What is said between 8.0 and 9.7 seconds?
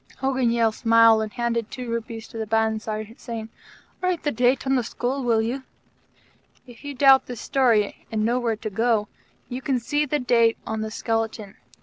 and know where to go, you